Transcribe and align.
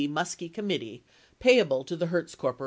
Muskie 0.09 0.51
committee 0.51 1.03
payable 1.37 1.83
to 1.83 1.95
the 1.95 2.07
Hertz 2.07 2.33
Corp. 2.33 2.59